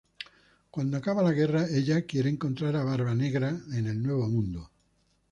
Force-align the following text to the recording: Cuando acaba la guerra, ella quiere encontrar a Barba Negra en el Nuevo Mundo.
Cuando 0.71 0.97
acaba 0.97 1.21
la 1.21 1.31
guerra, 1.31 1.67
ella 1.69 2.07
quiere 2.07 2.27
encontrar 2.31 2.75
a 2.75 2.83
Barba 2.83 3.13
Negra 3.13 3.49
en 3.73 3.85
el 3.85 4.01
Nuevo 4.01 4.27
Mundo. 4.27 4.71